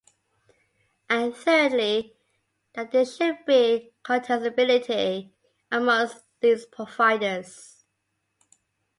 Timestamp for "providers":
6.65-7.83